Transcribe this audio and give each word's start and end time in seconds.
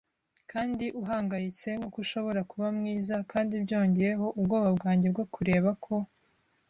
kandi 0.51 0.85
uhangayitse, 1.01 1.69
nkuko 1.77 1.97
ushobora 2.05 2.41
kuba 2.51 2.67
mwiza, 2.77 3.15
kandi 3.31 3.53
byongeyeho 3.63 4.25
ubwoba 4.39 4.69
bwanjye 4.77 5.07
bwo 5.13 5.25
kureba 5.33 5.69
ko 5.85 5.95